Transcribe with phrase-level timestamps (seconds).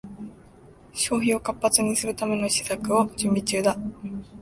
[0.95, 3.77] 消費を活発にするための施策を準備中だ